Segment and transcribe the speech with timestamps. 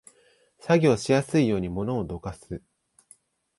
[0.57, 2.63] 作業しやすいように物をどかす